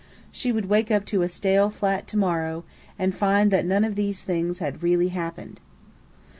[0.31, 2.63] She would wake up to a stale, flat to morrow
[2.97, 5.59] and find that none of these things had really happened.